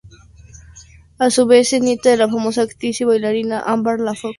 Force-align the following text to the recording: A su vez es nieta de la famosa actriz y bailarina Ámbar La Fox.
A 1.19 1.29
su 1.29 1.45
vez 1.45 1.73
es 1.73 1.81
nieta 1.83 2.09
de 2.09 2.17
la 2.17 2.27
famosa 2.27 2.63
actriz 2.63 2.99
y 3.01 3.03
bailarina 3.03 3.59
Ámbar 3.59 3.99
La 3.99 4.15
Fox. 4.15 4.29